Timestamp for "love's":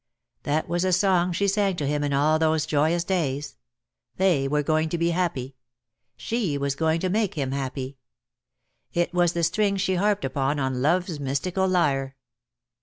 10.81-11.19